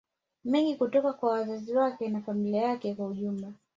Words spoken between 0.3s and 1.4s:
mengi kutoka kwa